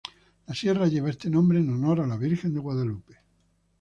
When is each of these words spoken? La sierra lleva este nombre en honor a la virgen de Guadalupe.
La 0.47 0.55
sierra 0.55 0.87
lleva 0.87 1.11
este 1.11 1.29
nombre 1.29 1.59
en 1.59 1.69
honor 1.71 2.01
a 2.01 2.07
la 2.07 2.17
virgen 2.17 2.55
de 2.55 2.59
Guadalupe. 2.59 3.19